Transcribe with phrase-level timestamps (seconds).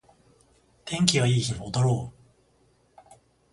[0.83, 2.11] 天気がいい日に踊ろ
[2.97, 3.01] う